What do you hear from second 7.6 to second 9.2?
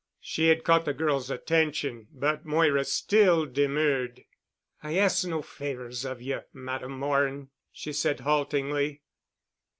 she said haltingly.